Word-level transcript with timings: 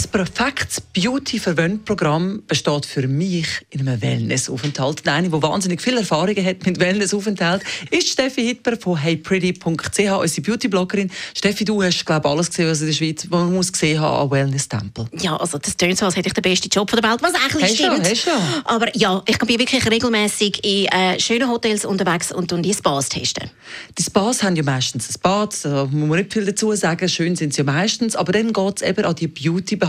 Ein 0.00 0.10
perfektes 0.12 0.80
Beauty-Verwöhnt-Programm 0.80 2.44
besteht 2.46 2.86
für 2.86 3.06
mich 3.06 3.46
in 3.68 3.86
einem 3.86 4.00
Wellnessaufenthalt. 4.00 5.06
Eine, 5.06 5.28
die 5.28 5.42
wahnsinnig 5.42 5.82
viel 5.82 5.98
Erfahrungen 5.98 6.42
hat 6.42 6.64
mit 6.64 6.80
Wellnessaufenthalt, 6.80 7.62
ist 7.90 8.08
Steffi 8.08 8.42
Hitper 8.42 8.78
von 8.78 8.96
heypretty.ch, 8.96 9.98
unsere 9.98 10.40
Beauty-Bloggerin. 10.40 11.10
Steffi, 11.36 11.66
du 11.66 11.82
hast, 11.82 12.06
glaube 12.06 12.26
alles 12.30 12.48
gesehen, 12.48 12.70
was 12.70 12.80
in 12.80 12.86
der 12.86 12.94
Schweiz 12.94 13.26
man 13.28 13.52
muss 13.52 13.70
gesehen 13.70 14.00
haben 14.00 14.22
an 14.22 14.30
Wellness-Tempel. 14.30 15.06
Ja, 15.20 15.36
also 15.36 15.58
das 15.58 15.76
tönt 15.76 15.98
so, 15.98 16.06
als 16.06 16.16
hätte 16.16 16.28
ich 16.28 16.34
den 16.34 16.42
besten 16.42 16.70
Job 16.70 16.90
der 16.90 17.02
Welt, 17.02 17.20
was 17.20 17.34
eigentlich 17.34 17.62
Hast 17.62 17.74
stimmt. 17.74 18.06
du, 18.06 18.10
hast 18.10 18.26
du. 18.26 18.30
Aber 18.64 18.96
ja, 18.96 19.22
ich 19.26 19.38
bin 19.38 19.58
wirklich 19.58 19.84
regelmäßig 19.84 20.64
in 20.64 20.86
äh, 20.86 21.20
schönen 21.20 21.50
Hotels 21.50 21.84
unterwegs 21.84 22.32
und 22.32 22.50
die 22.64 22.72
Spas 22.72 23.10
testen. 23.10 23.50
Die 23.98 24.02
Spas 24.02 24.42
haben 24.42 24.56
ja 24.56 24.62
meistens 24.62 25.10
ein 25.10 25.20
Bad, 25.20 25.62
da 25.62 25.84
muss 25.84 26.08
man 26.08 26.18
nicht 26.18 26.32
viel 26.32 26.46
dazu 26.46 26.74
sagen, 26.74 27.06
schön 27.06 27.36
sind 27.36 27.52
sie 27.52 27.58
ja 27.58 27.64
meistens, 27.64 28.16
aber 28.16 28.32
dann 28.32 28.54
geht 28.54 28.76
es 28.80 28.88
eben 28.88 29.04
an 29.04 29.14
die 29.14 29.28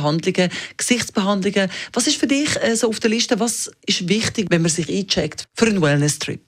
Beauty-Behandlungen, 0.02 0.52
Gesichtsbehandlungen. 0.78 1.72
Was 1.94 2.08
ist 2.08 2.18
für 2.18 2.28
dich 2.28 2.62
äh, 2.62 2.76
so 2.76 2.90
auf 2.90 3.00
der 3.00 3.10
Liste, 3.10 3.40
was 3.40 3.72
ist 3.86 4.08
wichtig, 4.08 4.48
wenn 4.50 4.62
man 4.62 4.72
sich 4.72 4.90
eincheckt 4.90 5.46
für 5.56 5.68
einen 5.68 5.82
Wellness-Trip? 5.82 6.42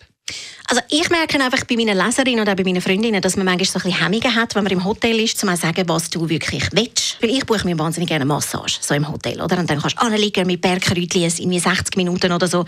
Also 0.70 0.82
ich 0.90 1.10
merke 1.10 1.38
einfach 1.38 1.66
bei 1.66 1.76
meinen 1.76 1.98
Leserinnen 1.98 2.40
und 2.40 2.50
auch 2.50 2.56
bei 2.56 2.64
meinen 2.64 2.82
Freundinnen, 2.82 3.22
dass 3.22 3.36
man 3.36 3.46
manchmal 3.46 3.66
so 3.66 3.80
ein 3.80 3.84
bisschen 3.84 4.06
Hemmungen 4.06 4.36
hat, 4.36 4.56
wenn 4.56 4.64
man 4.64 4.72
im 4.72 4.86
Hotel 4.86 5.20
ist, 5.20 5.38
zu 5.38 5.46
mal 5.46 5.58
sagen, 5.58 5.84
was 5.88 6.10
du 6.10 6.30
wirklich 6.30 6.64
willst. 6.72 7.18
Weil 7.22 7.32
ich 7.32 7.46
buche 7.46 7.66
mir 7.66 7.78
wahnsinnig 7.78 8.08
gerne 8.08 8.24
Massage, 8.24 8.78
so 8.80 8.94
im 8.94 9.12
Hotel, 9.12 9.42
oder? 9.42 9.60
Und 9.60 9.70
dann 9.70 9.82
kannst 9.82 9.98
du 9.98 10.02
anliegen 10.02 10.48
mit 10.48 10.62
Bergkräutchen, 10.62 11.24
in 11.24 11.60
60 11.60 11.98
Minuten 11.98 12.32
oder 12.32 12.48
so. 12.48 12.66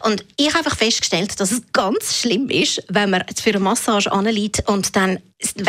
Und 0.00 0.24
ich 0.36 0.48
habe 0.48 0.58
einfach 0.58 0.76
festgestellt, 0.76 1.40
dass 1.40 1.50
es 1.50 1.62
ganz 1.72 2.18
schlimm 2.20 2.50
ist, 2.50 2.82
wenn 2.88 3.10
man 3.10 3.24
für 3.34 3.50
eine 3.50 3.60
Massage 3.60 4.12
anliegt 4.12 4.68
und 4.68 4.94
dann 4.94 5.18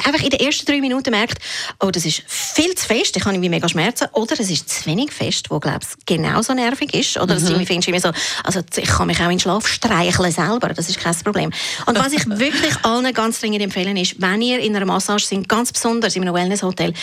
einfach 0.03 0.23
in 0.23 0.31
den 0.31 0.39
ersten 0.39 0.66
drei 0.66 0.81
Minuten 0.81 1.12
merkt, 1.12 1.39
oh, 1.80 1.92
das 1.92 2.06
ist 2.06 2.23
viel 2.25 2.73
zu 2.73 2.88
fest, 2.88 3.16
ich 3.16 3.23
habe 3.23 3.36
irgendwie 3.36 3.50
mega 3.50 3.70
Schmerzen, 3.70 4.08
oder 4.14 4.39
es 4.39 4.50
ist 4.50 4.67
zu 4.67 4.86
wenig 4.88 5.12
fest, 5.12 5.52
wo, 5.52 5.59
glaube 5.59 5.81
ich, 5.81 6.06
genauso 6.06 6.53
nervig 6.53 6.94
ist. 6.94 7.17
Oder 7.17 7.39
mhm. 7.39 7.62
ich 7.62 7.67
finde 7.67 7.88
immer 7.88 8.00
so, 8.00 8.12
also 8.44 8.62
ich 8.75 8.90
kann 8.90 9.08
mich 9.08 9.20
auch 9.20 9.25
in 9.25 9.31
den 9.31 9.40
Schlaf 9.40 9.67
streicheln 9.67 10.31
selber, 10.31 10.70
das 10.70 10.90
ist 10.90 11.00
kein 11.00 11.16
Problem. 11.16 11.52
Und 11.86 12.00
was 12.00 12.14
ich 12.14 12.25
wirklich 12.28 12.84
allen 12.84 13.14
ganz 13.14 13.40
dringend 13.40 13.62
empfehlen 13.62 13.95
ist, 13.97 14.20
wenn 14.20 14.42
ihr 14.42 14.59
in 14.59 14.75
einer 14.75 14.86
Massage 14.86 15.25
sind, 15.25 15.47
ganz 15.47 15.72
besonders 15.72 16.16
in 16.16 16.23
einem 16.23 16.34
Wellness-Hotel, 16.34 16.94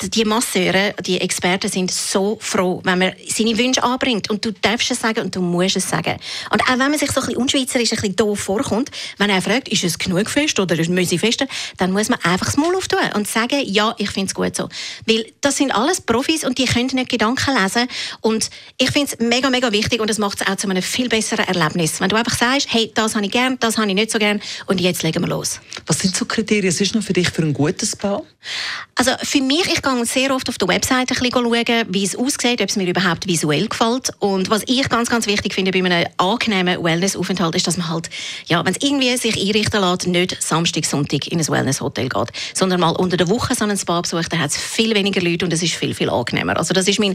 die 0.00 0.24
Masseure, 0.24 0.94
die 1.04 1.20
Experten 1.20 1.68
sind 1.68 1.90
so 1.90 2.38
froh, 2.40 2.80
wenn 2.84 3.00
man 3.00 3.12
seine 3.26 3.58
Wünsche 3.58 3.82
anbringt. 3.82 4.30
Und 4.30 4.44
du 4.44 4.52
darfst 4.52 4.90
es 4.92 5.00
sagen 5.00 5.20
und 5.22 5.34
du 5.34 5.40
musst 5.40 5.76
es 5.76 5.88
sagen. 5.88 6.16
Und 6.52 6.62
auch 6.62 6.78
wenn 6.78 6.90
man 6.90 6.98
sich 6.98 7.10
so 7.10 7.20
ein 7.20 7.26
bisschen 7.26 7.42
unschweizerisch, 7.42 7.92
ein 7.92 7.96
bisschen 7.96 8.16
doof 8.16 8.38
vorkommt, 8.38 8.90
wenn 9.18 9.28
er 9.28 9.42
fragt, 9.42 9.68
ist 9.68 9.82
es 9.82 9.98
genug 9.98 10.30
fest 10.30 10.60
oder 10.60 10.76
muss 10.88 11.10
ich 11.10 11.20
fester, 11.20 11.48
dann 11.78 11.90
muss 11.90 12.08
man 12.08 12.20
einfach 12.22 12.46
das 12.46 12.56
Maul 12.56 12.76
auftun 12.76 13.00
und 13.14 13.26
sagen, 13.26 13.60
ja, 13.64 13.94
ich 13.98 14.10
finde 14.10 14.28
es 14.28 14.34
gut 14.34 14.54
so. 14.54 14.68
Weil 15.06 15.26
das 15.40 15.56
sind 15.56 15.74
alles 15.74 16.00
Profis 16.00 16.44
und 16.44 16.58
die 16.58 16.66
können 16.66 16.90
nicht 16.92 17.08
Gedanken 17.08 17.56
lesen. 17.60 17.88
Und 18.20 18.50
ich 18.78 18.90
finde 18.92 19.12
es 19.12 19.18
mega, 19.18 19.50
mega 19.50 19.72
wichtig 19.72 20.00
und 20.00 20.08
das 20.08 20.18
macht 20.18 20.40
es 20.40 20.46
auch 20.46 20.56
zu 20.56 20.68
einem 20.68 20.82
viel 20.82 21.08
besseren 21.08 21.46
Erlebnis. 21.46 22.00
Wenn 22.00 22.08
du 22.08 22.16
einfach 22.16 22.38
sagst, 22.38 22.68
hey, 22.70 22.92
das 22.94 23.16
habe 23.16 23.26
ich 23.26 23.32
gern, 23.32 23.58
das 23.58 23.78
habe 23.78 23.88
ich 23.88 23.94
nicht 23.94 24.12
so 24.12 24.20
gern 24.20 24.40
und 24.66 24.80
jetzt 24.80 25.02
legen 25.02 25.24
wir 25.24 25.28
los. 25.28 25.60
Was 25.86 25.98
sind 25.98 26.14
so 26.14 26.24
Kriterien 26.24 26.72
sonst 26.72 26.94
noch 26.94 27.02
für 27.02 27.14
dich 27.14 27.30
für 27.30 27.42
ein 27.42 27.52
gutes 27.52 27.92
Spa? 27.92 28.22
Also 28.98 29.12
für 29.22 29.40
mich, 29.40 29.64
ich 29.66 29.80
gehe 29.80 30.06
sehr 30.06 30.34
oft 30.34 30.48
auf 30.48 30.58
der 30.58 30.66
Webseite 30.66 31.14
ein 31.14 31.20
bisschen 31.20 31.30
schauen, 31.32 31.86
wie 31.88 32.04
es 32.04 32.16
aussieht, 32.16 32.60
ob 32.60 32.68
es 32.68 32.74
mir 32.74 32.88
überhaupt 32.88 33.28
visuell 33.28 33.68
gefällt. 33.68 34.10
Und 34.18 34.50
was 34.50 34.62
ich 34.66 34.88
ganz, 34.88 35.08
ganz 35.08 35.28
wichtig 35.28 35.54
finde 35.54 35.70
bei 35.70 35.78
einem 35.78 36.08
angenehmen 36.16 36.82
Wellness-Aufenthalt, 36.82 37.54
ist, 37.54 37.68
dass 37.68 37.76
man 37.76 37.88
halt, 37.88 38.10
ja, 38.46 38.64
wenn 38.66 38.74
es 38.74 38.82
irgendwie 38.82 39.16
sich 39.16 39.40
einrichten 39.40 39.80
lässt, 39.80 40.08
nicht 40.08 40.42
Samstag, 40.42 40.84
Sonntag 40.84 41.28
in 41.28 41.38
ein 41.38 41.46
Wellness-Hotel 41.46 42.08
geht, 42.08 42.28
sondern 42.54 42.80
mal 42.80 42.90
unter 42.90 43.16
der 43.16 43.28
Woche 43.28 43.54
so 43.54 43.62
einen 43.62 43.78
Spa 43.78 44.00
besucht, 44.00 44.32
dann 44.32 44.40
hat 44.40 44.50
es 44.50 44.56
viel 44.56 44.92
weniger 44.96 45.20
Leute 45.20 45.44
und 45.44 45.52
es 45.52 45.62
ist 45.62 45.74
viel, 45.74 45.94
viel 45.94 46.10
angenehmer. 46.10 46.56
Also 46.56 46.74
das 46.74 46.88
ist 46.88 46.98
mein 46.98 47.14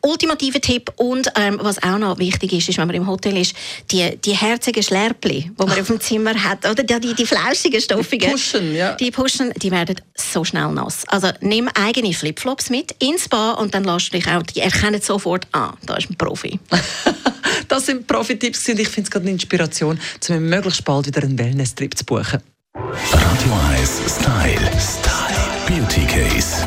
ultimativer 0.00 0.62
Tipp. 0.62 0.90
Und 0.96 1.30
ähm, 1.36 1.58
was 1.60 1.82
auch 1.82 1.98
noch 1.98 2.18
wichtig 2.18 2.54
ist, 2.54 2.70
ist, 2.70 2.78
wenn 2.78 2.86
man 2.86 2.96
im 2.96 3.06
Hotel 3.06 3.36
ist, 3.36 3.54
die, 3.90 4.16
die 4.16 4.32
herzigen 4.34 4.82
Schlärpli, 4.82 5.50
die 5.60 5.66
man 5.66 5.78
auf 5.78 5.88
dem 5.88 6.00
Zimmer 6.00 6.42
hat, 6.42 6.64
oder 6.64 6.82
die, 6.82 6.98
die, 7.00 7.12
die 7.12 7.26
flauschigen, 7.26 7.82
stoffigen, 7.82 8.28
Die 8.28 8.32
pushen, 8.32 8.74
ja. 8.74 8.94
die 8.94 9.10
pushen, 9.10 9.52
die 9.60 9.70
werden 9.70 10.00
so 10.14 10.42
schnell 10.42 10.68
nass. 10.68 11.04
Also 11.17 11.17
nimm 11.40 11.68
eigene 11.74 12.12
Flipflops 12.12 12.70
mit 12.70 12.92
ins 12.98 13.24
Spa 13.24 13.52
und 13.52 13.74
dann 13.74 13.84
lässt 13.84 14.12
du 14.12 14.18
dich 14.18 14.28
auch, 14.28 14.42
die 14.42 14.60
erkennen 14.60 15.00
sofort, 15.00 15.46
ah, 15.52 15.72
da 15.86 15.96
ist 15.96 16.10
ein 16.10 16.16
Profi. 16.16 16.58
Das 17.66 17.86
sind 17.86 18.06
Profi-Tipps 18.06 18.68
und 18.68 18.78
ich 18.78 18.88
finde 18.88 19.06
es 19.06 19.10
gerade 19.10 19.24
eine 19.24 19.32
Inspiration, 19.32 19.98
um 20.28 20.48
möglichst 20.48 20.84
bald 20.84 21.06
wieder 21.06 21.22
einen 21.22 21.38
Wellness-Trip 21.38 21.96
zu 21.96 22.04
buchen. 22.04 22.40
Radio 22.74 23.52
1 23.78 24.00
Style. 24.06 24.70
Style. 24.78 25.28
Beauty 25.66 26.06
Case. 26.06 26.66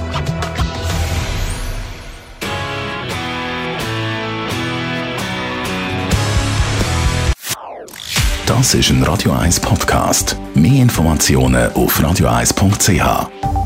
Das 8.46 8.74
ist 8.74 8.90
ein 8.90 9.02
Radio 9.04 9.32
1 9.32 9.60
Podcast. 9.62 10.36
Mehr 10.54 10.82
Informationen 10.82 11.72
auf 11.74 12.00
radio1.ch. 12.00 13.61